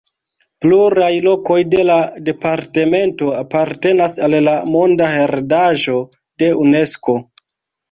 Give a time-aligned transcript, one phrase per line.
[0.65, 1.97] Pluraj lokoj de la
[2.29, 6.01] departemento apartenas al la monda heredaĵo
[6.45, 7.19] de Unesko.